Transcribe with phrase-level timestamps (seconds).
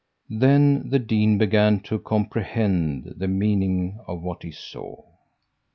[0.31, 5.03] "Then the dean began to comprehend the meaning of what he saw.